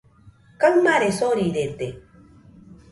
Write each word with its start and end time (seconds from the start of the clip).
Kaɨmare 0.59 1.09
sorirede. 1.17 1.87